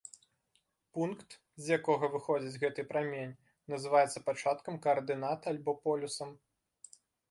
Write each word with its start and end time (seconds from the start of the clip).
Пункт, 0.97 1.29
з 1.65 1.75
якога 1.81 2.09
выходзіць 2.15 2.59
гэты 2.65 2.87
прамень, 2.95 3.37
называецца 3.77 4.27
пачаткам 4.33 4.75
каардынат 4.89 5.41
альбо 5.57 5.71
полюсам. 5.89 6.39